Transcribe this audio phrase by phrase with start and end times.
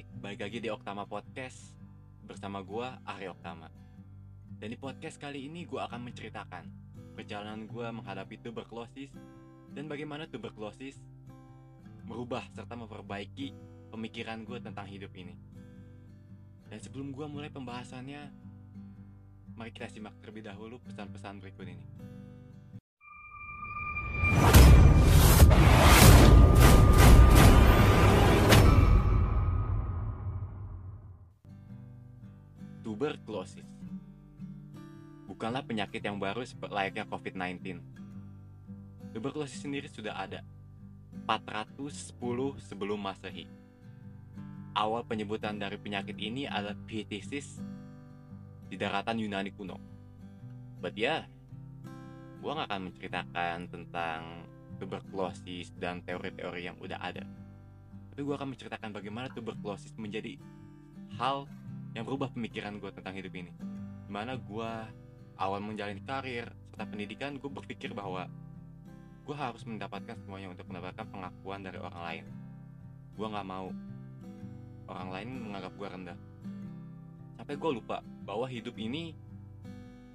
[0.00, 1.76] Hai, balik lagi di Oktama Podcast
[2.24, 3.68] Bersama gua Arya Oktama.
[4.56, 6.64] Dan di podcast kali ini gua akan menceritakan
[7.12, 9.12] Perjalanan gua menghadapi tuberkulosis
[9.68, 10.96] Dan bagaimana tuberkulosis
[12.08, 13.52] Merubah serta memperbaiki
[13.92, 15.36] pemikiran gue tentang hidup ini.
[16.72, 18.32] Dan sebelum gua mulai pembahasannya
[19.52, 21.84] Mari kita simak terlebih dahulu pesan-pesan berikut ini
[33.00, 33.64] Tuberkulosis
[35.24, 37.80] bukanlah penyakit yang baru layaknya COVID-19.
[39.16, 40.44] Tuberkulosis sendiri sudah ada
[41.24, 43.48] 410 sebelum Masehi.
[44.76, 47.64] Awal penyebutan dari penyakit ini adalah Phthisis
[48.68, 49.80] di daratan Yunani kuno.
[50.84, 51.88] But ya, yeah,
[52.44, 54.44] gue gak akan menceritakan tentang
[54.76, 57.24] tuberkulosis dan teori-teori yang udah ada.
[58.12, 60.36] Tapi gue akan menceritakan bagaimana tuberkulosis menjadi
[61.16, 61.48] hal
[61.94, 63.52] yang berubah pemikiran gue tentang hidup ini.
[64.06, 64.72] Di mana gue
[65.40, 68.30] awal menjalani karir serta pendidikan, gue berpikir bahwa
[69.26, 72.24] gue harus mendapatkan semuanya untuk mendapatkan pengakuan dari orang lain.
[73.14, 73.68] Gue gak mau
[74.90, 76.18] orang lain menganggap gue rendah.
[77.38, 79.14] Sampai gue lupa bahwa hidup ini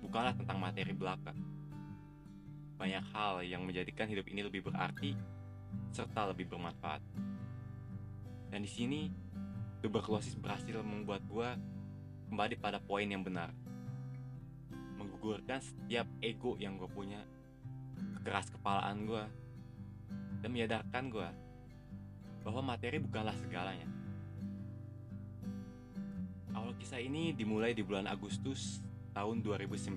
[0.03, 1.31] bukanlah tentang materi belaka.
[2.75, 5.15] Banyak hal yang menjadikan hidup ini lebih berarti
[5.95, 6.99] serta lebih bermanfaat.
[8.51, 9.07] Dan di sini
[9.79, 11.49] tuberkulosis berhasil membuat gue
[12.29, 13.53] kembali pada poin yang benar.
[14.97, 17.21] Menggugurkan setiap ego yang gue punya,
[18.25, 19.23] keras kepalaan gue,
[20.41, 21.29] dan menyadarkan gue
[22.45, 23.89] bahwa materi bukanlah segalanya.
[26.53, 28.81] Awal kisah ini dimulai di bulan Agustus
[29.17, 29.91] tahun 2019.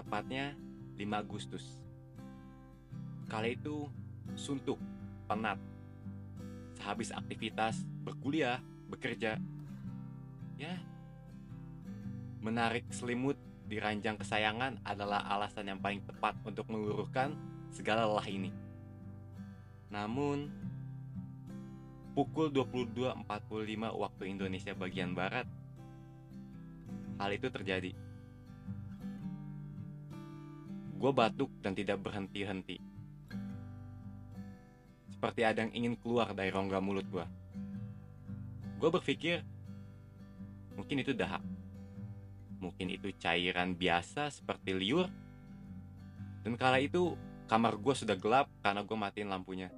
[0.00, 0.56] Tepatnya
[0.96, 1.64] 5 Agustus.
[3.28, 3.88] Kala itu
[4.36, 4.80] suntuk,
[5.28, 5.60] penat,
[6.76, 8.58] sehabis aktivitas berkuliah,
[8.90, 9.38] bekerja,
[10.62, 10.74] ya
[12.42, 17.32] menarik selimut di ranjang kesayangan adalah alasan yang paling tepat untuk meluruhkan
[17.72, 18.50] segala lelah ini.
[19.88, 20.50] Namun,
[22.12, 23.22] pukul 22.45
[23.96, 25.46] waktu Indonesia bagian Barat,
[27.16, 27.94] hal itu terjadi.
[30.98, 32.76] Gue batuk dan tidak berhenti-henti.
[35.14, 37.26] Seperti ada yang ingin keluar dari rongga mulut gue.
[38.82, 39.46] Gue berpikir,
[40.76, 41.42] mungkin itu dahak.
[42.62, 45.10] Mungkin itu cairan biasa seperti liur.
[46.42, 47.14] Dan kala itu
[47.46, 49.68] kamar gue sudah gelap karena gue matiin lampunya.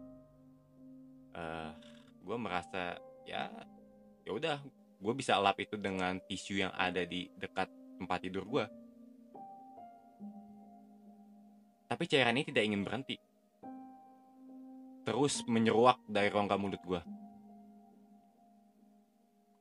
[1.35, 1.75] Uh,
[2.25, 2.97] gue merasa
[3.27, 3.51] ya
[4.25, 4.57] ya udah
[5.05, 7.69] gue bisa lap itu dengan tisu yang ada di dekat
[8.01, 8.65] tempat tidur gue.
[11.85, 13.17] Tapi cairan ini tidak ingin berhenti.
[15.05, 17.03] Terus menyeruak dari rongga mulut gue.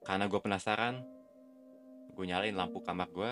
[0.04, 1.04] Karena gue penasaran,
[2.14, 3.32] gue nyalain lampu kamar gue,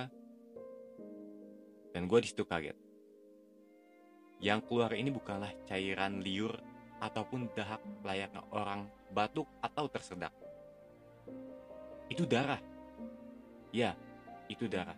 [1.91, 2.77] dan gue di situ kaget.
[4.41, 6.57] Yang keluar ini bukanlah cairan liur
[6.97, 10.33] ataupun dahak layaknya orang batuk atau tersedak.
[12.09, 12.59] Itu darah.
[13.69, 13.93] Ya,
[14.49, 14.97] itu darah.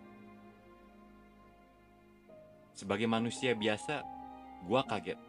[2.74, 4.02] Sebagai manusia biasa,
[4.66, 5.20] gue kaget.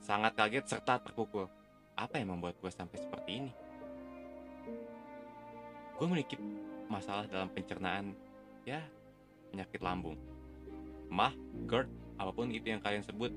[0.00, 1.50] Sangat kaget serta terpukul.
[1.98, 3.52] Apa yang membuat gue sampai seperti ini?
[5.98, 6.38] Gue memiliki
[6.86, 8.14] masalah dalam pencernaan,
[8.62, 8.78] ya,
[9.50, 10.14] penyakit lambung.
[11.10, 11.34] Mah,
[11.66, 13.34] GERD, apa pun itu yang kalian sebut.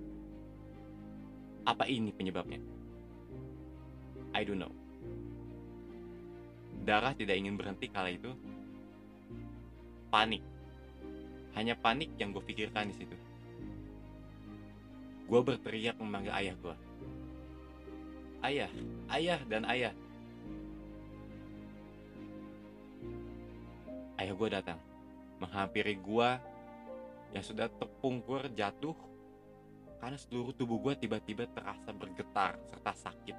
[1.66, 2.62] Apa ini penyebabnya?
[4.38, 4.72] I don't know.
[6.86, 8.30] Darah tidak ingin berhenti kala itu.
[10.14, 10.42] Panik
[11.56, 13.16] hanya panik yang gue pikirkan di situ.
[15.28, 16.76] Gue berteriak memanggil ayah gue.
[18.42, 18.72] Ayah,
[19.12, 19.94] ayah dan ayah.
[24.22, 24.78] Ayah gue datang,
[25.42, 26.30] menghampiri gue
[27.34, 28.94] yang sudah terpungkur jatuh
[29.98, 33.38] karena seluruh tubuh gue tiba-tiba terasa bergetar serta sakit.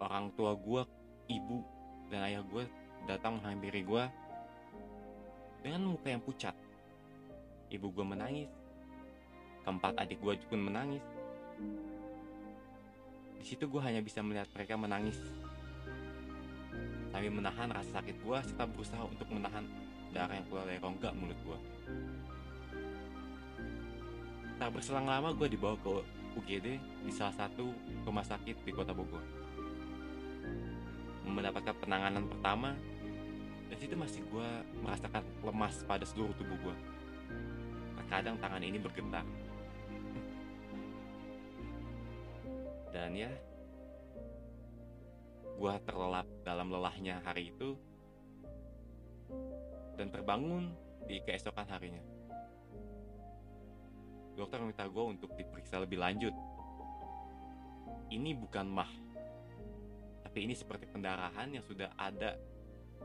[0.00, 0.88] Orang tua gue,
[1.36, 1.60] ibu,
[2.08, 2.64] dan ayah gue
[3.04, 4.04] datang menghampiri gue
[5.60, 6.56] dengan muka yang pucat.
[7.68, 8.48] Ibu gue menangis.
[9.68, 11.04] Keempat adik gue pun menangis.
[13.36, 15.20] Di situ gue hanya bisa melihat mereka menangis.
[17.12, 19.68] Sambil menahan rasa sakit gue serta berusaha untuk menahan
[20.16, 21.58] darah yang keluar dari rongga mulut gue.
[24.56, 25.92] Tak berselang lama gue dibawa ke
[26.40, 27.68] UGD di salah satu
[28.08, 29.20] rumah sakit di kota Bogor.
[31.28, 32.72] Mendapatkan penanganan pertama
[33.68, 34.48] dan situ masih gue
[34.80, 36.76] merasakan lemas pada seluruh tubuh gue.
[38.00, 39.24] Terkadang tangan ini bergetar.
[42.92, 43.32] Dan ya,
[45.62, 47.78] gue terlelap dalam lelahnya hari itu
[49.94, 50.74] dan terbangun
[51.06, 52.02] di keesokan harinya.
[54.34, 56.34] Dokter meminta gue untuk diperiksa lebih lanjut.
[58.10, 58.90] Ini bukan mah
[60.26, 62.34] tapi ini seperti pendarahan yang sudah ada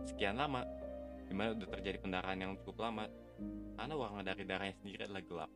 [0.10, 0.66] sekian lama
[1.30, 3.06] di mana udah terjadi pendarahan yang cukup lama.
[3.78, 5.52] Karena warna dari darahnya sendiri adalah gelap.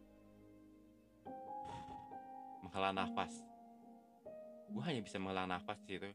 [2.61, 3.33] Menghela nafas.
[4.69, 6.13] Gue hanya bisa menghela nafas situ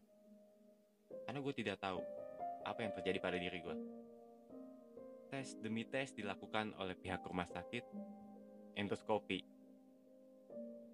[1.24, 2.02] karena gue tidak tahu
[2.66, 3.76] apa yang terjadi pada diri gue
[5.30, 7.82] tes demi tes dilakukan oleh pihak rumah sakit
[8.78, 9.42] endoskopi.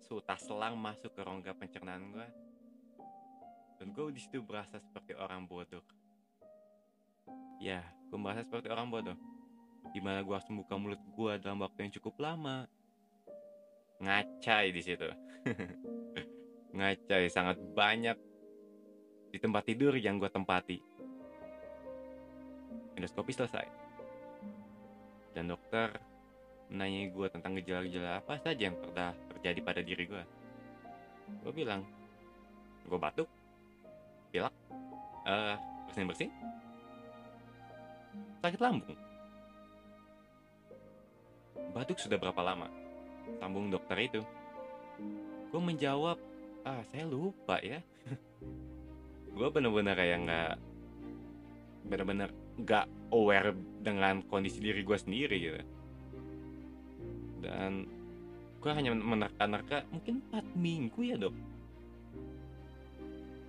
[0.03, 2.29] Su tak selang masuk ke rongga pencernaan gue
[3.79, 5.83] dan gue di situ berasa seperti orang bodoh.
[7.63, 9.19] Ya gue merasa seperti orang bodoh.
[9.93, 12.67] Di mana gue harus membuka mulut gue dalam waktu yang cukup lama.
[14.03, 15.07] Ngacai di situ.
[16.79, 18.19] Ngacai sangat banyak
[19.33, 20.79] di tempat tidur yang gue tempati.
[23.01, 23.67] Endoskopi selesai.
[25.33, 25.97] Dan dokter
[26.69, 30.25] menanyai gue tentang gejala-gejala apa saja yang pernah terjadi pada diri gue
[31.41, 31.85] gue bilang
[32.89, 33.29] gue batuk
[34.33, 34.53] pilek
[35.29, 35.57] uh,
[35.89, 36.31] bersin bersin
[38.43, 38.99] sakit lambung.
[41.73, 42.69] Batuk sudah berapa lama?
[43.39, 44.21] Sambung dokter itu.
[45.49, 46.19] Gue menjawab
[46.67, 47.83] ah saya lupa ya
[49.33, 50.53] gue bener-bener kayak nggak
[51.89, 52.29] bener-bener
[52.61, 55.61] nggak aware dengan kondisi diri gue sendiri gitu.
[57.43, 57.89] Dan
[58.63, 61.35] gue hanya menerka-nerka mungkin 4 minggu ya dok.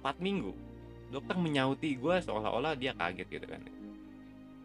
[0.01, 0.51] 4 minggu.
[1.13, 3.61] Dokter menyauti gue seolah-olah dia kaget gitu kan.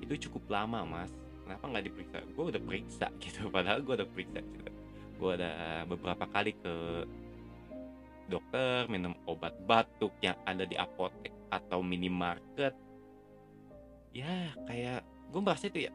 [0.00, 1.12] Itu cukup lama mas.
[1.44, 2.18] Kenapa nggak diperiksa?
[2.32, 4.70] Gue udah periksa gitu padahal gue udah periksa gitu.
[5.18, 6.74] Gue ada beberapa kali ke
[8.28, 12.76] dokter minum obat batuk yang ada di apotek atau minimarket.
[14.12, 15.02] Ya kayak
[15.32, 15.92] gue merasa itu ya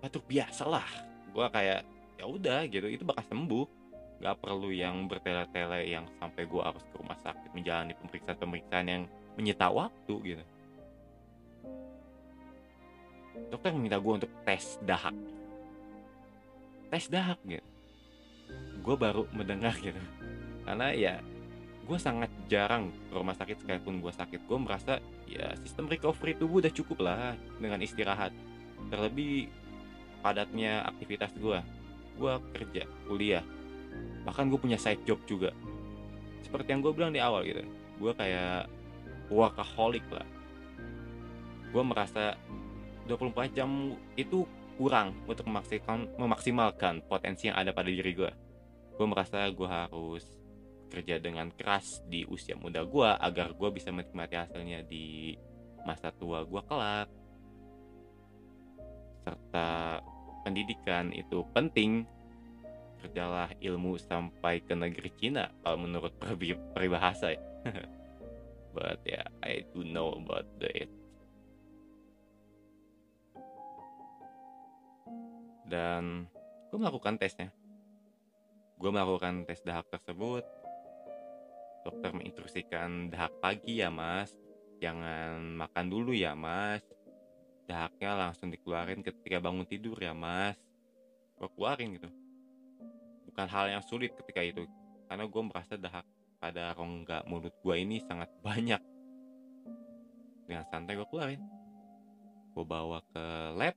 [0.00, 0.88] batuk biasa lah
[1.34, 1.80] gue kayak
[2.20, 3.66] ya udah gitu itu bakal sembuh.
[4.22, 9.02] Nggak perlu yang bertele-tele yang sampai gue harus ke rumah sakit menjalani pemeriksaan-pemeriksaan yang
[9.34, 10.44] menyita waktu gitu.
[13.50, 15.12] Dokter meminta gue untuk tes dahak.
[16.94, 17.66] Tes dahak gitu.
[18.80, 19.98] Gue baru mendengar gitu.
[20.62, 21.18] Karena ya
[21.84, 24.98] gue sangat jarang ke rumah sakit sekalipun gue sakit gue merasa
[25.28, 28.32] ya sistem recovery tubuh udah cukup lah dengan istirahat.
[28.88, 29.48] Terlebih
[30.24, 31.60] padatnya aktivitas gue
[32.14, 33.44] gue kerja kuliah
[34.24, 35.52] bahkan gue punya side job juga.
[36.40, 37.62] Seperti yang gue bilang di awal gitu
[38.00, 38.66] gue kayak
[39.28, 40.26] workaholic lah.
[41.70, 42.38] Gue merasa
[43.06, 48.32] 24 jam itu kurang untuk memaksimalkan, memaksimalkan potensi yang ada pada diri gue
[48.94, 50.22] gue merasa gue harus
[50.94, 55.34] kerja dengan keras di usia muda gue agar gue bisa menikmati hasilnya di
[55.82, 57.10] masa tua gue kelak.
[59.26, 59.98] Serta
[60.46, 62.06] pendidikan itu penting.
[63.02, 66.14] Kerjalah ilmu sampai ke negeri Cina kalau menurut
[66.72, 67.42] peribahasa ya.
[68.74, 70.90] But yeah I do know about the it
[75.64, 76.28] dan
[76.70, 77.50] gue melakukan tesnya.
[78.76, 80.44] Gue melakukan tes dahak tersebut
[81.84, 84.32] dokter menginstruksikan dahak pagi ya mas.
[84.80, 86.80] Jangan makan dulu ya mas.
[87.68, 90.56] Dahaknya langsung dikeluarin ketika bangun tidur ya mas.
[91.36, 92.08] Gue keluarin gitu.
[93.28, 94.64] Bukan hal yang sulit ketika itu
[95.06, 96.08] karena gue merasa dahak
[96.40, 98.80] pada rongga mulut gue ini sangat banyak.
[100.48, 101.40] Dengan santai gue keluarin.
[102.56, 103.24] Gue bawa ke
[103.60, 103.76] lab.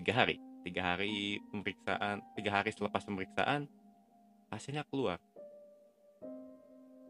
[0.00, 0.40] Tiga hari.
[0.60, 3.64] Tiga hari pemeriksaan tiga hari selepas pemeriksaan
[4.52, 5.16] hasilnya keluar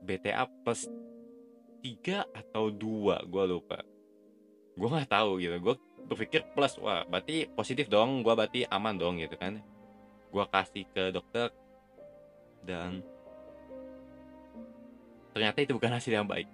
[0.04, 0.88] BTA plus
[1.80, 3.80] tiga atau dua gue lupa.
[4.76, 5.56] Gue nggak tahu gitu.
[5.60, 5.74] Gue
[6.08, 8.20] berpikir plus wah berarti positif dong.
[8.20, 9.60] Gue berarti aman dong gitu kan.
[10.30, 11.50] Gue kasih ke dokter
[12.64, 13.00] dan
[15.32, 16.48] ternyata itu bukan hasil yang baik.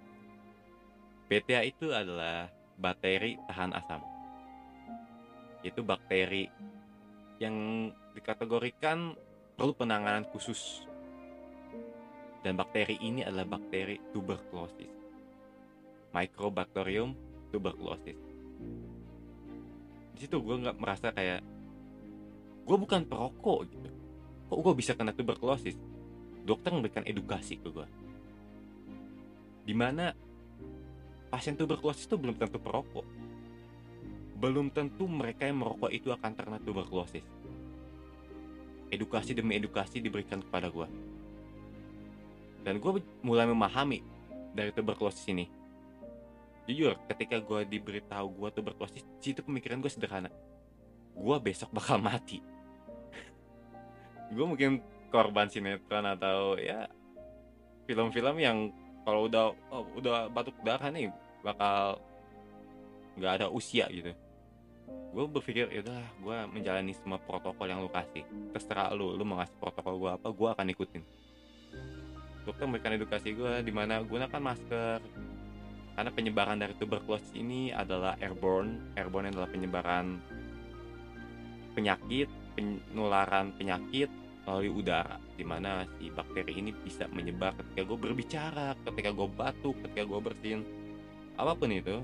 [1.27, 2.47] BTA itu adalah
[2.79, 4.01] bakteri tahan asam.
[5.59, 6.47] Itu bakteri
[7.43, 9.13] yang dikategorikan
[9.59, 10.86] perlu penanganan khusus.
[12.47, 14.87] Dan bakteri ini adalah bakteri tuberkulosis.
[16.15, 17.11] Mycobacterium
[17.51, 18.15] tuberculosis.
[20.15, 21.43] Di situ gue nggak merasa kayak
[22.63, 23.91] gue bukan perokok gitu.
[24.47, 25.75] Kok gue bisa kena tuberkulosis?
[26.47, 27.87] Dokter memberikan edukasi ke gue.
[29.67, 30.15] Di mana
[31.27, 33.03] pasien tuberkulosis itu belum tentu perokok
[34.37, 37.25] belum tentu mereka yang merokok itu akan terkena tuberkulosis.
[38.87, 40.87] Edukasi demi edukasi diberikan kepada gue.
[42.67, 44.03] Dan gue mulai memahami
[44.51, 45.47] dari tuberkulosis ini.
[46.67, 50.27] jujur ketika gue diberitahu gue tuberkulosis situ pemikiran gue sederhana.
[51.15, 52.43] Gue besok bakal mati.
[54.35, 56.91] Gue mungkin korban sinetron atau ya
[57.87, 58.75] film-film yang
[59.07, 61.07] kalau udah oh, udah batuk darah nih
[61.39, 62.03] bakal
[63.15, 64.11] nggak ada usia gitu.
[65.15, 68.27] Gue berpikir ya udah gue menjalani semua protokol yang lu kasih.
[68.51, 71.03] Terserah lu lu mau ngasih protokol gue apa gue akan ikutin
[72.47, 75.03] dokter memberikan edukasi gue di mana gunakan masker.
[75.97, 78.95] Karena penyebaran dari tuberkulosis ini adalah airborne.
[78.95, 80.15] Airborne adalah penyebaran
[81.75, 84.09] penyakit penularan penyakit
[84.41, 89.75] melalui udara di mana si bakteri ini bisa menyebar ketika gue berbicara ketika gue batuk
[89.83, 90.63] ketika gue bersin.
[91.37, 92.01] Apa pun itu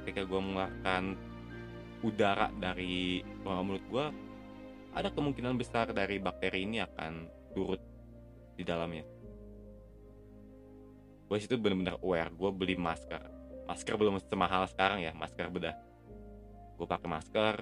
[0.00, 1.18] ketika gue mengeluarkan
[2.00, 4.06] udara dari mulut gue
[4.96, 7.89] ada kemungkinan besar dari bakteri ini akan turut
[8.60, 9.08] di dalamnya.
[11.24, 13.22] Gue situ bener-bener aware gue beli masker.
[13.64, 15.76] Masker belum semahal sekarang ya masker bedah.
[16.76, 17.56] Gue pakai masker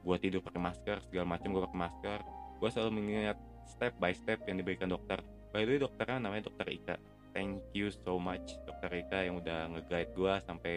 [0.00, 2.18] gue tidur pakai masker segala macam gue pakai masker.
[2.56, 3.36] Gue selalu mengingat
[3.68, 5.20] step by step yang diberikan dokter.
[5.52, 6.96] By the way dokternya namanya dokter Ika.
[7.30, 10.74] Thank you so much dokter Ika yang udah nge-guide gue sampai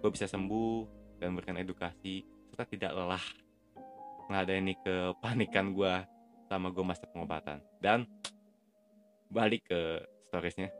[0.00, 0.88] gue bisa sembuh
[1.20, 3.24] dan memberikan edukasi serta tidak lelah
[4.28, 5.94] ngeladeni kepanikan gue
[6.48, 7.60] sama gue masa pengobatan.
[7.78, 8.08] Dan
[9.34, 9.80] balik ke
[10.30, 10.70] storiesnya.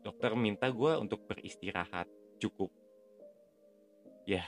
[0.00, 2.08] Dokter minta gue untuk beristirahat
[2.40, 2.72] cukup.
[4.24, 4.42] Ya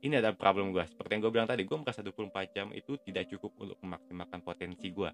[0.00, 3.28] ini ada problem gue seperti yang gue bilang tadi gue merasa 24 jam itu tidak
[3.28, 5.10] cukup untuk memaksimalkan potensi gue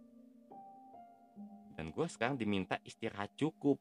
[1.77, 3.77] dan gue sekarang diminta istirahat cukup.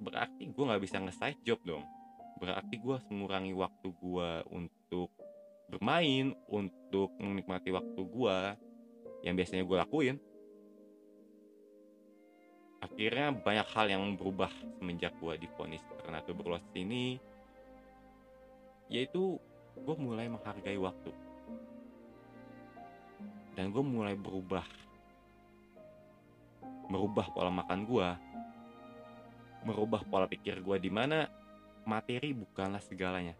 [0.00, 1.84] Berarti gue nggak bisa nge-side job dong.
[2.40, 5.12] Berarti gue harus mengurangi waktu gue untuk
[5.68, 8.38] bermain untuk menikmati waktu gue
[9.20, 10.16] yang biasanya gue lakuin.
[12.80, 17.20] Akhirnya banyak hal yang berubah semenjak gue difonis karena tuberkulosis ini.
[18.92, 19.40] Yaitu
[19.76, 21.12] gue mulai menghargai waktu.
[23.56, 24.64] Dan gue mulai berubah.
[26.86, 28.08] Merubah pola makan gue
[29.66, 31.26] merubah pola pikir gue di mana
[31.82, 33.34] materi bukanlah segalanya.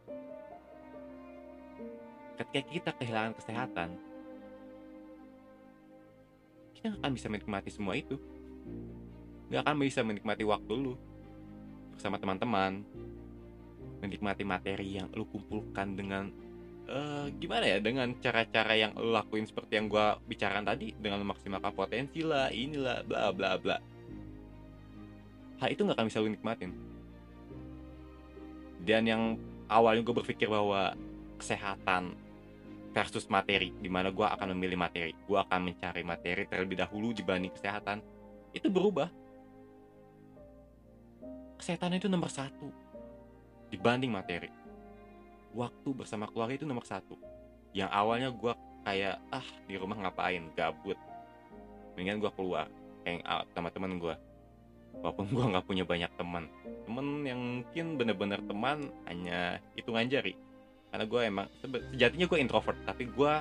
[2.35, 3.90] Ketika kita kehilangan kesehatan
[6.87, 8.16] gak akan bisa menikmati semua itu.
[9.50, 10.95] Gak akan bisa menikmati waktu lu
[11.97, 12.87] bersama teman-teman.
[14.05, 16.28] Menikmati materi yang lu kumpulkan dengan
[16.90, 21.73] uh, gimana ya dengan cara-cara yang lu lakuin seperti yang gue bicarakan tadi dengan memaksimalkan
[21.75, 23.76] potensi lah inilah bla bla bla.
[25.57, 26.73] Hal itu nggak akan bisa lu nikmatin.
[28.87, 29.23] Dan yang
[29.66, 30.95] awalnya gue berpikir bahwa
[31.40, 32.14] kesehatan
[32.97, 35.12] versus materi di mana gue akan memilih materi.
[35.29, 38.00] Gue akan mencari materi terlebih dahulu dibanding kesehatan.
[38.57, 39.12] Itu berubah.
[41.61, 42.73] Kesehatan itu nomor satu
[43.69, 44.49] dibanding materi.
[45.53, 47.21] Waktu bersama keluarga itu nomor satu.
[47.76, 48.53] Yang awalnya gue
[48.88, 50.49] kayak ah di rumah ngapain?
[50.57, 50.97] Gabut.
[51.93, 52.73] Mendingan gue keluar
[53.05, 54.17] hang out sama temen gue
[54.97, 56.49] walaupun gue nggak punya banyak teman.
[56.88, 60.33] Temen yang mungkin bener-bener teman hanya hitungan jari
[60.97, 61.47] karena gue emang
[61.93, 63.33] sejatinya gue introvert tapi gue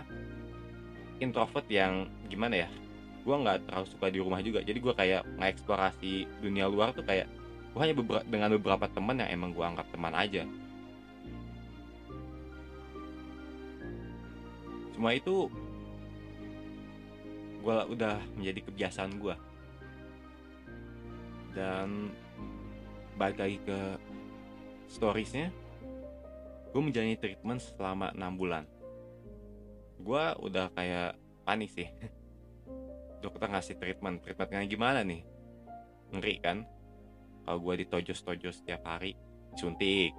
[1.24, 2.70] introvert yang gimana ya
[3.24, 4.60] gue nggak terlalu suka di rumah juga.
[4.60, 7.32] Jadi gue kayak ngeksplorasi dunia luar tuh kayak
[7.72, 10.44] gue hanya beberapa, dengan beberapa teman yang emang gue anggap teman aja.
[14.94, 15.48] Semua itu
[17.64, 19.36] gue udah menjadi kebiasaan gue
[21.58, 22.12] dan
[23.16, 23.80] balik lagi ke
[24.92, 25.50] storiesnya
[26.76, 28.68] gue menjalani treatment selama enam bulan.
[29.96, 31.16] Gue udah kayak
[31.48, 31.88] panik sih.
[33.24, 34.20] Dokter ngasih treatment.
[34.20, 35.24] Treatmentnya gimana nih?
[36.12, 36.68] Ngeri kan?
[37.48, 39.16] Kalau gue ditojos-tojos setiap hari
[39.56, 40.12] suntik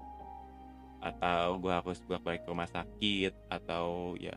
[1.04, 4.32] atau gue harus bolak-balik ke rumah sakit atau ya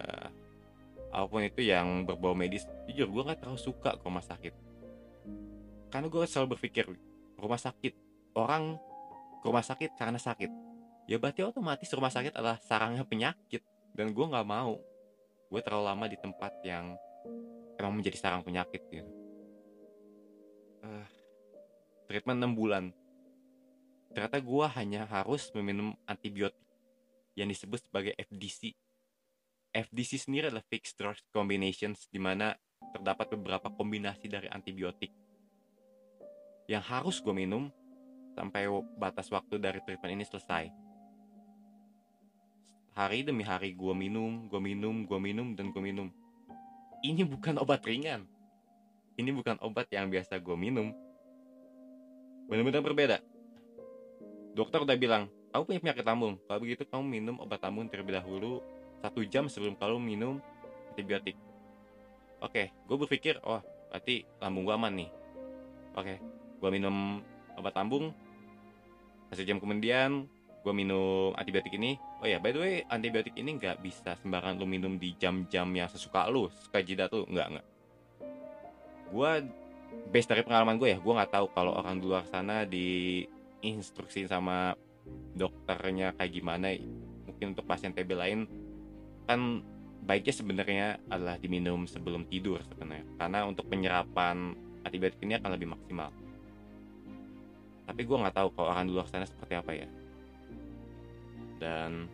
[1.09, 4.51] apa pun itu yang berbau medis jujur gue gak terlalu suka ke rumah sakit.
[5.87, 6.83] Karena gue selalu berpikir
[7.39, 7.95] rumah sakit
[8.35, 8.75] orang
[9.39, 10.68] ke rumah sakit karena sakit
[11.09, 13.65] ya berarti otomatis rumah sakit adalah sarangnya penyakit.
[13.97, 14.77] Dan gue nggak mau.
[15.49, 16.93] Gue terlalu lama di tempat yang
[17.81, 19.09] emang menjadi sarang penyakit gitu.
[20.85, 21.07] Uh,
[22.05, 22.83] treatment 6 bulan.
[24.13, 26.61] Ternyata gue hanya harus meminum antibiotik
[27.33, 28.77] yang disebut sebagai FDC
[29.69, 32.57] FDC sendiri adalah fixed dose combinations di mana
[32.89, 35.13] terdapat beberapa kombinasi dari antibiotik.
[36.65, 37.69] Yang harus gue minum
[38.33, 38.65] sampai
[38.97, 40.88] batas waktu dari treatment ini selesai.
[42.97, 46.09] Hari demi hari gue minum, gue minum, gue minum, dan gue minum.
[47.05, 48.27] Ini bukan obat ringan.
[49.19, 50.95] Ini bukan obat yang biasa gue minum.
[52.49, 53.17] Benar-benar berbeda.
[54.57, 56.33] Dokter udah bilang kamu punya penyakit lambung.
[56.45, 58.61] Kalau begitu kamu minum obat lambung terlebih dahulu
[59.01, 60.35] satu jam sebelum kamu minum
[60.91, 61.37] antibiotik.
[62.41, 65.09] Oke gue berpikir oh berarti lambung gue aman nih.
[65.97, 66.15] Oke
[66.59, 67.21] gue minum
[67.57, 68.13] obat lambung.
[69.29, 70.25] Satu jam kemudian
[70.59, 71.95] gue minum antibiotik ini.
[72.19, 75.87] Oh ya by the way antibiotik ini nggak bisa sembarangan lu minum di jam-jam yang
[75.87, 77.23] sesuka lu suka jidat lu.
[77.31, 77.67] Nggak nggak.
[79.09, 79.31] Gue
[80.11, 83.25] base dari pengalaman gue ya gue nggak tahu kalau orang di luar sana di
[83.63, 84.75] instruksi sama
[85.35, 86.75] dokternya kayak gimana.
[87.25, 88.39] Mungkin untuk pasien TB lain
[89.23, 89.63] kan
[90.03, 93.07] baiknya sebenarnya adalah diminum sebelum tidur sebenarnya.
[93.15, 96.11] Karena untuk penyerapan antibiotik ini akan lebih maksimal.
[97.87, 99.89] Tapi gue nggak tahu kalau orang di luar sana seperti apa ya
[101.59, 102.07] dan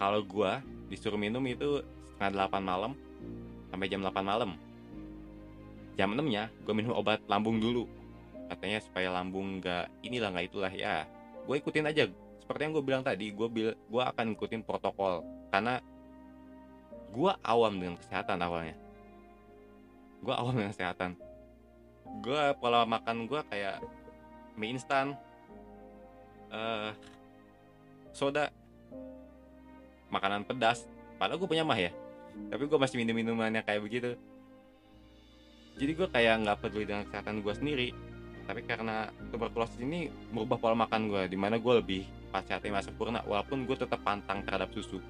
[0.00, 0.52] kalau gue
[0.90, 1.80] disuruh minum itu
[2.14, 2.92] setengah delapan malam
[3.70, 4.54] sampai jam 8 malam.
[5.94, 7.86] Jam 6 nya gue minum obat lambung dulu.
[8.50, 11.06] Katanya supaya lambung nggak inilah nggak itulah ya.
[11.46, 12.10] Gue ikutin aja.
[12.42, 15.22] Seperti yang gue bilang tadi gue bil gue akan ikutin protokol.
[15.54, 15.78] Karena
[17.14, 18.76] gue awam dengan kesehatan awalnya.
[20.22, 21.14] Gue awam dengan kesehatan.
[22.22, 23.78] Gue pola makan gue kayak
[24.58, 25.18] mie instan.
[26.54, 26.94] Uh,
[28.14, 28.54] soda
[30.08, 30.86] makanan pedas.
[31.18, 31.90] Padahal gue punya mah ya.
[32.50, 34.14] Tapi gue masih minum minumannya kayak begitu.
[35.74, 37.88] Jadi gue kayak nggak peduli dengan kesehatan gue sendiri.
[38.46, 43.22] Tapi karena tuberkulosis ini merubah pola makan gue di mana gue lebih pas sehatnya sempurna
[43.26, 45.02] walaupun gue tetap pantang terhadap susu.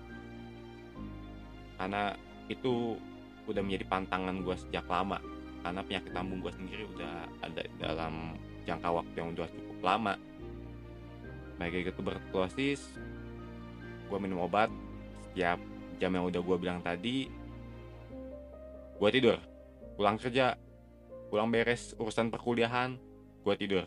[1.76, 2.16] Karena
[2.48, 2.96] itu
[3.44, 5.20] udah menjadi pantangan gue sejak lama.
[5.64, 10.12] Karena penyakit lambung gue sendiri udah ada dalam jangka waktu yang udah cukup lama
[11.58, 12.80] baik itu tuberkulosis
[14.04, 14.68] gue minum obat
[15.30, 15.58] setiap
[15.98, 17.30] jam yang udah gue bilang tadi
[18.94, 19.38] gue tidur.
[19.94, 20.54] Pulang kerja
[21.30, 22.94] pulang beres urusan perkuliahan
[23.42, 23.84] gue tidur.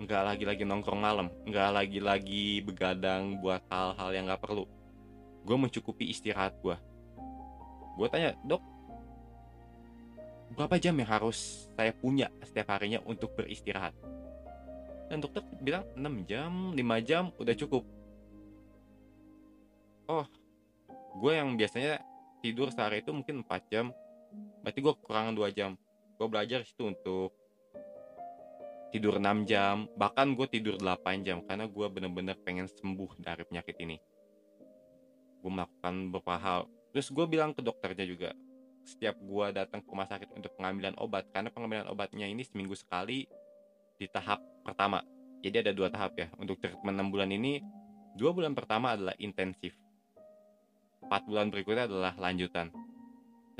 [0.00, 4.64] Nggak lagi-lagi nongkrong malam nggak lagi-lagi begadang buat hal-hal yang nggak perlu.
[5.42, 6.78] Gue mencukupi istirahat gue
[8.00, 8.64] gue tanya dok
[10.56, 13.92] berapa jam yang harus saya punya setiap harinya untuk beristirahat
[15.10, 17.82] dan dokter bilang 6 jam 5 jam udah cukup.
[20.06, 20.26] Oh
[21.18, 21.98] gue yang biasanya
[22.38, 23.90] tidur sehari itu mungkin 4 jam.
[24.62, 25.74] Berarti gue kekurangan 2 jam.
[26.14, 27.34] Gue belajar situ untuk
[28.94, 29.90] tidur 6 jam.
[29.98, 33.98] Bahkan gue tidur 8 jam karena gue bener-bener pengen sembuh dari penyakit ini.
[35.42, 36.60] Gue melakukan beberapa hal.
[36.94, 38.30] Terus gue bilang ke dokternya juga
[38.86, 43.28] setiap gue datang ke rumah sakit untuk pengambilan obat karena pengambilan obatnya ini seminggu sekali
[44.00, 45.04] di tahap pertama.
[45.44, 46.32] Jadi ada dua tahap ya.
[46.40, 47.60] Untuk treatment 6 bulan ini,
[48.16, 49.76] dua bulan pertama adalah intensif.
[51.04, 52.72] Empat bulan berikutnya adalah lanjutan.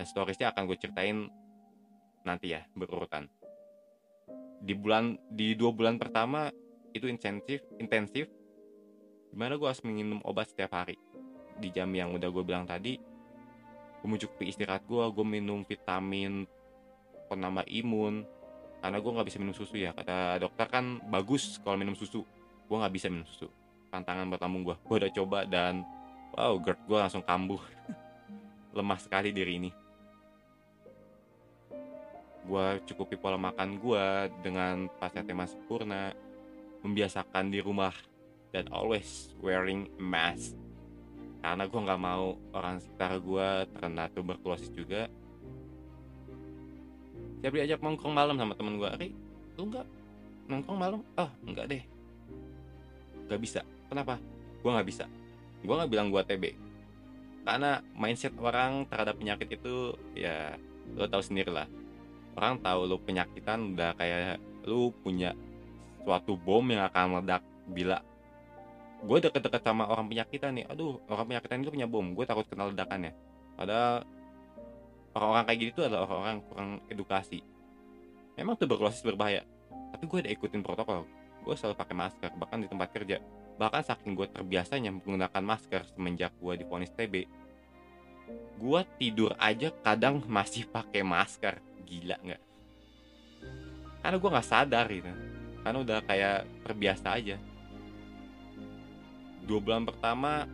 [0.01, 1.29] Dan storiesnya akan gue ceritain
[2.25, 3.29] nanti ya, berurutan.
[4.61, 6.49] Di bulan di dua bulan pertama
[6.97, 8.29] itu intensif, intensif.
[9.31, 10.97] Di mana gue harus minum obat setiap hari.
[11.61, 12.97] Di jam yang udah gue bilang tadi,
[14.01, 16.49] gue mencukupi istirahat gue, gue minum vitamin
[17.31, 18.27] penambah imun,
[18.81, 19.93] karena gue nggak bisa minum susu ya.
[19.93, 22.25] Kata dokter kan bagus kalau minum susu.
[22.67, 23.47] Gue nggak bisa minum susu.
[23.93, 25.85] Tantangan buat lambung gue gue udah coba dan
[26.33, 27.61] wow GERD gue langsung kambuh.
[28.77, 29.71] Lemah sekali diri ini.
[32.49, 34.07] Gue cukupi pola makan gue
[34.41, 36.17] dengan pasca tema sempurna
[36.81, 37.93] membiasakan di rumah
[38.51, 40.57] dan always wearing mask.
[41.45, 45.13] Karena gue nggak mau orang sekitar gue terkena tuberkulosis juga
[47.41, 49.09] tiap diajak nongkrong malam sama temen gue Ri
[49.59, 49.87] lu nggak
[50.49, 51.01] nongkrong malam?
[51.17, 51.83] Oh enggak deh.
[53.29, 53.61] Nggak bisa.
[53.87, 54.17] Kenapa?
[54.61, 55.05] Gue nggak bisa.
[55.61, 56.71] Gue nggak bilang gue TB
[57.45, 60.55] karena mindset orang terhadap penyakit itu ya
[60.97, 61.67] lo tahu sendiri lah
[62.37, 65.33] orang tahu lo penyakitan udah kayak lo punya
[66.05, 68.01] suatu bom yang akan meledak bila
[69.01, 70.69] gue deket-deket sama orang penyakitan nih.
[70.69, 72.13] Aduh orang penyakitan itu punya bom.
[72.13, 73.17] Gue takut kena ledakannya.
[73.57, 74.05] Padahal
[75.17, 77.43] orang-orang kayak gitu adalah orang-orang kurang edukasi.
[78.39, 79.45] Memang tuberkulosis berbahaya
[79.91, 81.07] tapi gue udah ikutin protokol.
[81.43, 83.19] Gue selalu pakai masker bahkan di tempat kerja.
[83.59, 87.41] Bahkan saking gue terbiasanya menggunakan masker semenjak gue difonis TB
[88.61, 91.59] gue tidur aja kadang masih pakai masker.
[91.89, 92.43] Gila nggak?
[94.05, 95.13] Karena gue nggak sadar gitu.
[95.61, 97.37] Karena udah kayak terbiasa aja.
[99.45, 100.47] Dua bulan pertama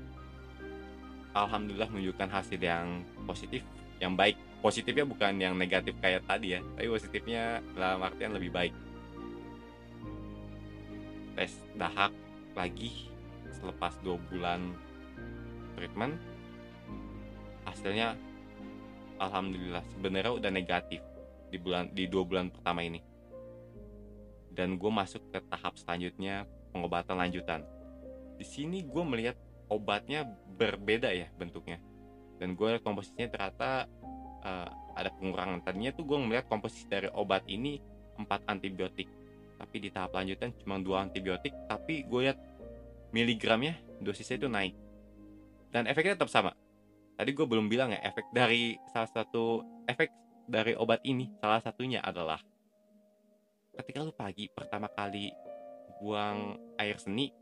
[1.37, 3.61] alhamdulillah menunjukkan hasil yang positif
[4.01, 8.75] yang baik positifnya bukan yang negatif kayak tadi ya tapi positifnya dalam artian lebih baik.
[11.37, 12.13] Tes dahak
[12.57, 13.13] lagi
[13.53, 14.73] selepas dua bulan
[15.77, 16.17] treatment
[17.69, 18.17] hasilnya
[19.21, 21.01] alhamdulillah sebenarnya udah negatif
[21.53, 23.01] di bulan di dua bulan pertama ini.
[24.57, 27.61] Dan gue masuk ke tahap selanjutnya pengobatan lanjutan.
[28.41, 29.37] Di sini gue melihat
[29.69, 30.25] obatnya
[30.57, 31.77] berbeda ya bentuknya.
[32.41, 33.85] Dan gue komposisinya ternyata
[34.47, 35.61] uh, ada pengurangan.
[35.67, 37.83] Tadinya tuh gue melihat komposisi dari obat ini
[38.17, 39.11] 4 antibiotik
[39.57, 42.39] tapi di tahap lanjutan cuma dua antibiotik tapi gue lihat
[43.11, 44.75] miligramnya dosisnya itu naik.
[45.73, 46.53] Dan efeknya tetap sama.
[47.17, 50.13] Tadi gue belum bilang ya efek dari salah satu efek
[50.47, 52.39] dari obat ini salah satunya adalah
[53.77, 55.33] ketika lu pagi pertama kali
[56.01, 57.33] buang air seni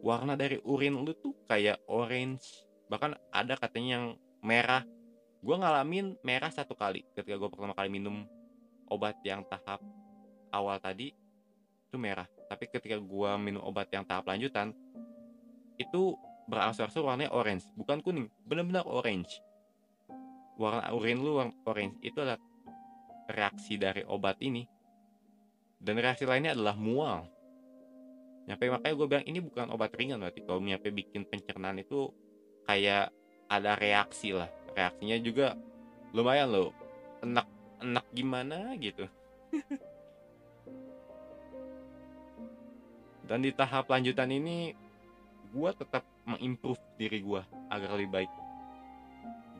[0.00, 4.06] warna dari urin lu tuh kayak orange bahkan ada katanya yang
[4.40, 4.82] merah
[5.40, 8.28] gue ngalamin merah satu kali ketika gue pertama kali minum
[8.90, 9.80] obat yang tahap
[10.50, 11.14] awal tadi
[11.90, 12.26] itu merah.
[12.46, 14.70] Tapi ketika gua minum obat yang tahap lanjutan
[15.74, 16.14] itu
[16.50, 19.42] berangsur-angsur warnanya orange bukan kuning benar-benar orange.
[20.54, 22.38] Warna urin lu warna orange itu adalah
[23.30, 24.66] reaksi dari obat ini.
[25.80, 27.24] Dan reaksi lainnya adalah mual.
[28.44, 32.12] Nyampe makanya gue bilang ini bukan obat ringan berarti kalau nyampe bikin pencernaan itu
[32.68, 33.08] kayak
[33.50, 34.50] ada reaksi lah
[34.80, 35.52] reaksinya juga
[36.16, 36.72] lumayan loh.
[37.20, 37.44] Enak
[37.84, 39.04] enak gimana gitu.
[43.28, 44.72] Dan di tahap lanjutan ini
[45.52, 48.32] gue tetap mengimprove diri gue agar lebih baik.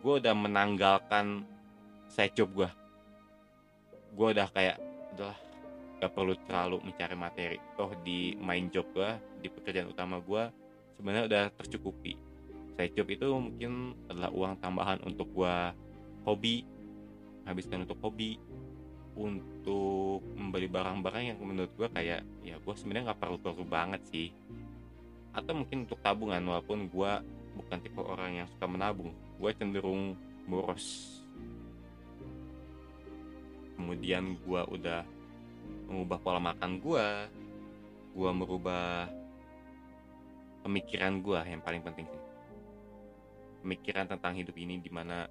[0.00, 1.44] Gue udah menanggalkan
[2.08, 2.70] side job gue
[4.10, 4.82] gue udah kayak
[5.14, 5.34] udah
[6.02, 7.58] gak perlu terlalu mencari materi.
[7.78, 10.50] Toh di main job gue di pekerjaan utama gue
[10.98, 12.29] sebenarnya udah tercukupi
[12.80, 15.56] side job itu mungkin adalah uang tambahan untuk gue
[16.24, 16.64] hobi
[17.44, 18.40] habiskan untuk hobi
[19.12, 24.32] untuk membeli barang-barang yang menurut gue kayak ya gue sebenarnya nggak perlu-perlu banget sih.
[25.36, 27.12] Atau mungkin untuk tabungan walaupun gue
[27.60, 30.16] bukan tipe orang yang suka menabung gue cenderung
[30.48, 31.20] boros.
[33.76, 35.04] Kemudian gue udah
[35.84, 37.06] mengubah pola makan gue
[38.16, 39.04] gue merubah
[40.64, 42.29] pemikiran gue yang paling penting sih
[43.60, 45.28] pemikiran tentang hidup ini di mana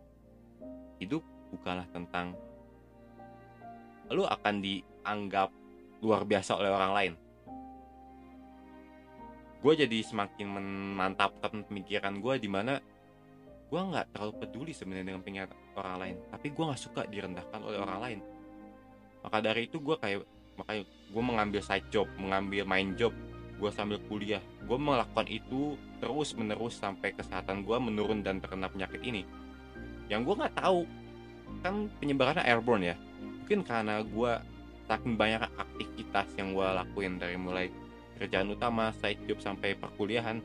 [1.01, 2.37] hidup bukanlah tentang
[4.09, 5.49] lu akan dianggap
[6.01, 7.13] luar biasa oleh orang lain.
[9.59, 12.79] Gue jadi semakin memantapkan pemikiran gue di mana
[13.69, 17.77] gue nggak terlalu peduli sebenarnya dengan pemikiran orang lain tapi gue nggak suka direndahkan oleh
[17.77, 18.19] orang lain.
[19.19, 20.23] Maka dari itu gue kayak
[20.55, 23.11] makanya gue mengambil side job mengambil main job
[23.59, 24.39] gue sambil kuliah.
[24.63, 29.27] Gue melakukan itu terus menerus sampai kesehatan gue menurun dan terkena penyakit ini.
[30.07, 30.87] Yang gue nggak tahu
[31.61, 32.95] kan penyebarannya airborne ya.
[33.19, 34.31] Mungkin karena gue
[34.87, 37.67] saking banyak aktivitas yang gue lakuin dari mulai
[38.17, 40.39] kerjaan utama, side job sampai perkuliahan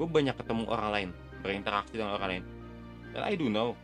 [0.00, 1.10] gue banyak ketemu orang lain
[1.44, 2.44] berinteraksi dengan orang lain.
[3.12, 3.76] Dan I do know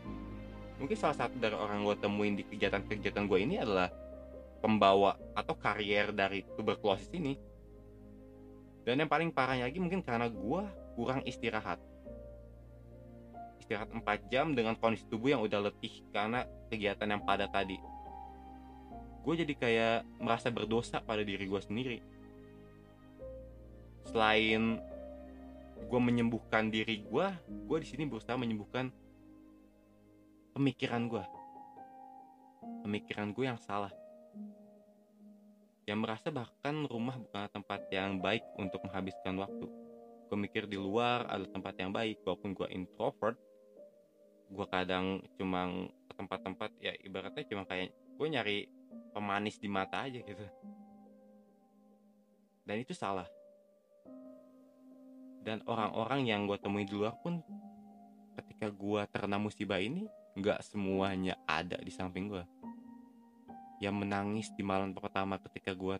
[0.80, 3.88] mungkin salah satu dari orang gue temuin di kegiatan-kegiatan gue ini adalah
[4.60, 7.36] pembawa atau karier dari tuberkulosis ini
[8.86, 10.62] dan yang paling parahnya lagi mungkin karena gue
[10.94, 11.82] kurang istirahat.
[13.58, 17.82] Istirahat 4 jam dengan kondisi tubuh yang udah letih karena kegiatan yang padat tadi.
[19.26, 21.98] Gue jadi kayak merasa berdosa pada diri gue sendiri.
[24.06, 24.78] Selain
[25.76, 28.88] gue menyembuhkan diri gue gue di sini berusaha menyembuhkan
[30.56, 31.24] pemikiran gue
[32.80, 33.92] pemikiran gue yang salah
[35.86, 39.66] yang merasa bahkan rumah bukan tempat yang baik untuk menghabiskan waktu.
[40.26, 43.38] Gue mikir di luar ada tempat yang baik walaupun gue introvert
[44.46, 45.66] gue kadang cuma
[46.06, 48.58] ke tempat-tempat ya ibaratnya cuma kayak gue nyari
[49.10, 50.46] pemanis di mata aja gitu.
[52.66, 53.26] Dan itu salah.
[55.46, 57.38] Dan orang-orang yang gue temui di luar pun
[58.34, 62.44] ketika gue terkena musibah ini nggak semuanya ada di samping gue
[63.82, 65.96] yang menangis di malam pertama ketika gue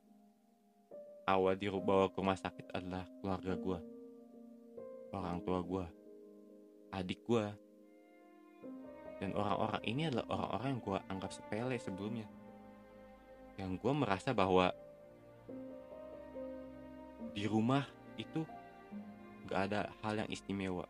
[1.28, 3.78] awal dibawa ke rumah sakit adalah keluarga gue
[5.12, 5.86] orang tua gue
[6.96, 7.44] adik gue
[9.16, 12.28] dan orang-orang ini adalah orang-orang yang gue anggap sepele sebelumnya.
[13.56, 14.68] Yang gue merasa bahwa
[17.32, 17.88] di rumah
[18.20, 18.44] itu
[19.48, 20.84] gak ada hal yang istimewa.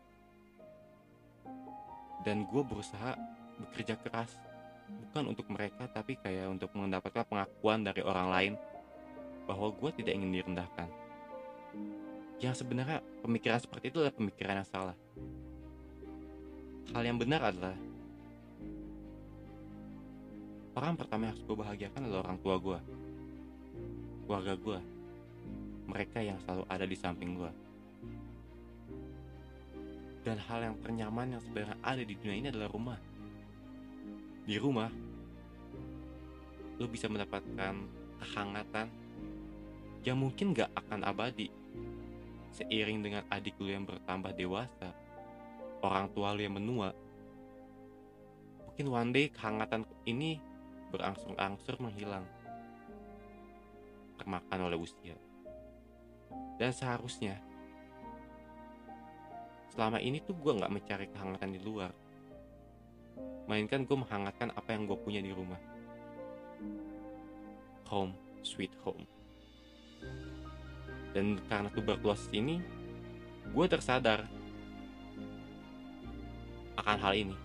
[2.27, 3.15] Dan gue berusaha
[3.63, 4.35] bekerja keras
[4.87, 8.53] bukan untuk mereka tapi kayak untuk mendapatkan pengakuan dari orang lain
[9.47, 10.89] bahwa gue tidak ingin direndahkan.
[12.37, 14.97] Yang sebenarnya pemikiran seperti itu adalah pemikiran yang salah.
[16.95, 17.75] Hal yang benar adalah
[20.77, 22.79] orang pertama yang harus gue bahagiakan adalah orang tua gue
[24.29, 24.79] keluarga gue
[25.89, 27.51] mereka yang selalu ada di samping gue
[30.21, 32.99] dan hal yang ternyaman yang sebenarnya ada di dunia ini adalah rumah
[34.47, 34.87] di rumah
[36.79, 37.75] lo bisa mendapatkan
[38.23, 38.87] kehangatan
[40.07, 41.51] yang mungkin gak akan abadi.
[42.55, 44.95] Seiring dengan adik lu yang bertambah dewasa,
[45.83, 46.95] orang tua lu yang menua,
[48.65, 50.39] mungkin one day kehangatan ini
[50.95, 52.23] berangsur-angsur menghilang,
[54.15, 55.13] termakan oleh usia.
[56.55, 57.37] Dan seharusnya,
[59.75, 61.91] selama ini tuh gue gak mencari kehangatan di luar,
[63.47, 65.59] melainkan gue menghangatkan apa yang gue punya di rumah.
[67.87, 68.11] Home,
[68.43, 69.07] sweet home.
[71.15, 72.59] Dan karena tuberkulosis ini,
[73.55, 74.27] gue tersadar
[76.77, 77.35] akan hal ini.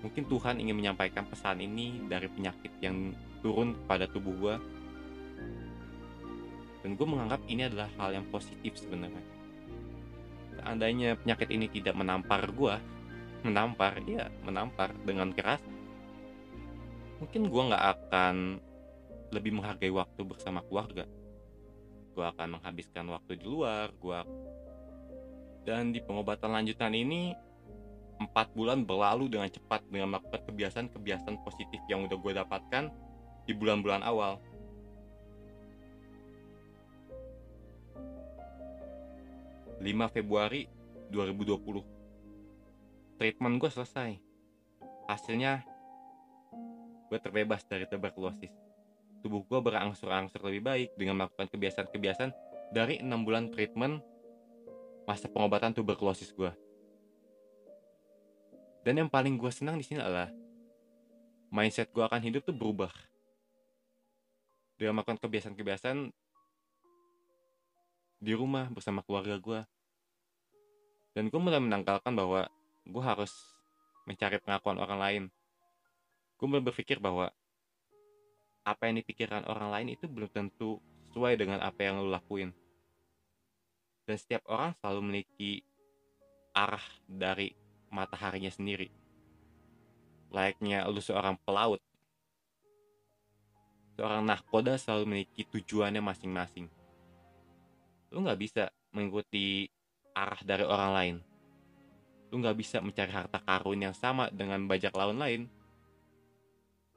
[0.00, 3.12] Mungkin Tuhan ingin menyampaikan pesan ini dari penyakit yang
[3.44, 4.56] turun pada tubuh gue.
[6.80, 9.20] Dan gue menganggap ini adalah hal yang positif sebenarnya.
[10.56, 12.99] Seandainya penyakit ini tidak menampar gue,
[13.42, 15.62] menampar, ya menampar dengan keras,
[17.20, 18.36] mungkin gue nggak akan
[19.30, 21.06] lebih menghargai waktu bersama keluarga.
[22.16, 24.18] Gue akan menghabiskan waktu di luar, gue
[25.64, 27.36] dan di pengobatan lanjutan ini
[28.20, 32.84] empat bulan berlalu dengan cepat dengan melakukan kebiasaan-kebiasaan positif yang udah gue dapatkan
[33.48, 34.36] di bulan-bulan awal.
[39.80, 40.68] ...5 Februari
[41.08, 41.99] 2020
[43.20, 44.16] Treatment gue selesai
[45.04, 45.60] Hasilnya
[47.12, 48.70] Gue terbebas dari tuberkulosis
[49.20, 52.32] tubuh gue berangsur-angsur lebih baik dengan melakukan kebiasaan-kebiasaan
[52.72, 54.00] dari enam bulan treatment
[55.04, 56.50] masa pengobatan tuberkulosis gue.
[58.80, 60.32] Dan yang paling gue senang di sini adalah
[61.52, 62.90] mindset gue akan hidup tuh berubah.
[64.80, 66.08] Dengan melakukan kebiasaan-kebiasaan
[68.20, 69.60] di rumah bersama keluarga gue.
[71.12, 72.48] Dan gue mulai menanggalkan bahwa
[72.86, 73.32] gue harus
[74.08, 75.24] mencari pengakuan orang lain.
[76.40, 77.28] Gue mulai berpikir bahwa
[78.64, 82.54] apa yang dipikirkan orang lain itu belum tentu sesuai dengan apa yang lo lakuin.
[84.04, 85.62] Dan setiap orang selalu memiliki
[86.54, 87.54] arah dari
[87.90, 88.90] mataharinya sendiri.
[90.30, 91.82] Layaknya lu seorang pelaut.
[93.98, 96.70] Seorang nahkoda selalu memiliki tujuannya masing-masing.
[98.14, 98.64] Lu nggak bisa
[98.94, 99.68] mengikuti
[100.14, 101.16] arah dari orang lain.
[102.30, 105.50] Lu nggak bisa mencari harta karun yang sama dengan bajak laut lain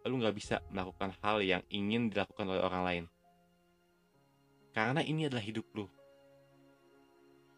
[0.03, 3.03] lu nggak bisa melakukan hal yang ingin dilakukan oleh orang lain.
[4.75, 5.87] Karena ini adalah hidup lu.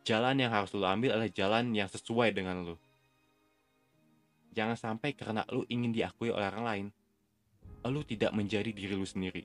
[0.05, 2.75] Jalan yang harus lu ambil adalah jalan yang sesuai dengan lu.
[4.53, 6.87] Jangan sampai karena lu ingin diakui oleh orang lain,
[7.89, 9.43] lu tidak menjadi diri lu sendiri.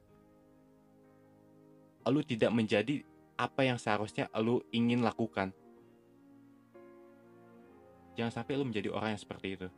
[2.04, 3.00] Lu tidak menjadi
[3.40, 5.56] apa yang seharusnya lu ingin lakukan.
[8.18, 9.68] Jangan sampai lu menjadi orang yang seperti itu.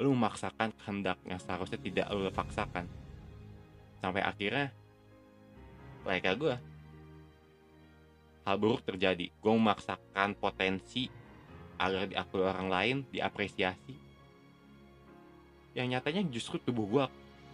[0.00, 2.88] Lu memaksakan kehendak yang seharusnya tidak lu paksakan.
[4.00, 4.72] Sampai akhirnya
[6.04, 6.54] kayak gue
[8.44, 9.32] hal buruk terjadi.
[9.40, 11.08] Gue memaksakan potensi
[11.80, 13.96] agar diakui orang lain diapresiasi.
[15.74, 17.04] Yang nyatanya justru tubuh gue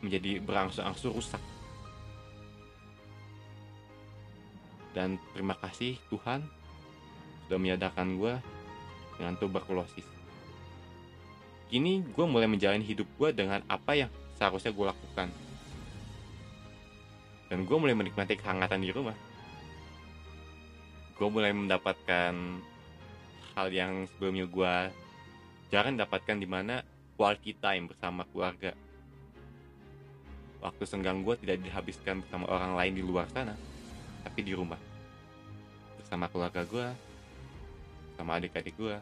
[0.04, 1.40] menjadi berangsur-angsur rusak.
[4.90, 6.42] Dan terima kasih Tuhan
[7.46, 8.34] sudah menyadarkan gue
[9.20, 10.08] dengan tuberkulosis
[11.70, 15.28] kini gue mulai menjalani hidup gue dengan apa yang seharusnya gue lakukan.
[17.46, 19.14] Dan gue mulai menikmati kehangatan di rumah.
[21.14, 22.34] Gue mulai mendapatkan
[23.54, 24.74] hal yang sebelumnya gue
[25.70, 26.82] jarang dapatkan di mana
[27.14, 28.74] quality time bersama keluarga.
[30.60, 33.54] Waktu senggang gue tidak dihabiskan bersama orang lain di luar sana,
[34.26, 34.78] tapi di rumah.
[36.02, 36.86] Bersama keluarga gue,
[38.18, 38.96] sama adik-adik gue,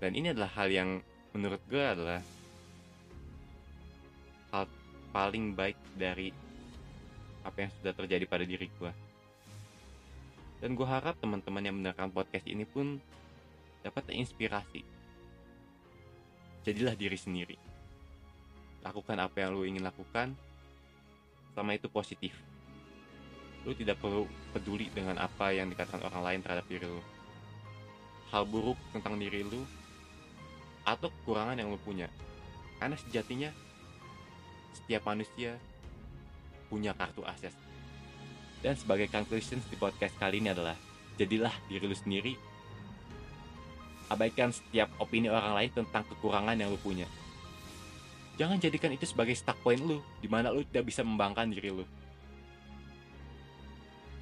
[0.00, 1.04] dan ini adalah hal yang
[1.36, 2.24] menurut gue adalah
[4.50, 4.64] hal
[5.12, 6.32] paling baik dari
[7.44, 8.92] apa yang sudah terjadi pada diri gue.
[10.60, 12.96] Dan gue harap teman-teman yang mendengarkan podcast ini pun
[13.84, 14.84] dapat terinspirasi.
[16.64, 17.56] Jadilah diri sendiri.
[18.84, 20.32] Lakukan apa yang lo ingin lakukan
[21.52, 22.36] sama itu positif.
[23.64, 27.04] Lu tidak perlu peduli dengan apa yang dikatakan orang lain terhadap diri lu.
[28.32, 29.64] Hal buruk tentang diri lu
[30.84, 32.08] atau kekurangan yang lo punya.
[32.80, 33.50] Karena sejatinya
[34.72, 35.58] setiap manusia
[36.70, 37.52] punya kartu akses.
[38.60, 40.76] Dan sebagai conclusion di podcast kali ini adalah
[41.16, 42.32] jadilah diri lu sendiri.
[44.10, 47.06] Abaikan setiap opini orang lain tentang kekurangan yang lu punya.
[48.40, 51.84] Jangan jadikan itu sebagai stuck point lu, di mana lu tidak bisa membanggakan diri lu.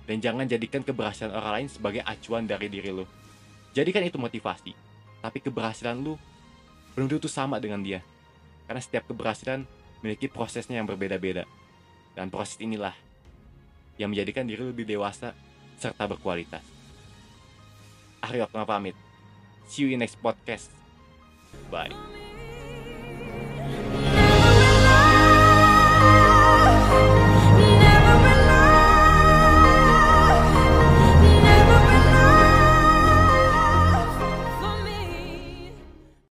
[0.09, 3.05] Dan jangan jadikan keberhasilan orang lain sebagai acuan dari diri lu.
[3.77, 4.73] Jadikan itu motivasi.
[5.21, 6.17] Tapi keberhasilan lu
[6.99, 8.03] belum tentu sama dengan dia.
[8.67, 9.63] Karena setiap keberhasilan
[10.03, 11.47] memiliki prosesnya yang berbeda-beda.
[12.19, 12.91] Dan proses inilah
[14.03, 15.31] yang menjadikan diri lebih dewasa
[15.79, 16.67] serta berkualitas.
[18.27, 18.99] Aryo pamit.
[19.71, 20.75] See you in next podcast.
[21.71, 22.28] Bye.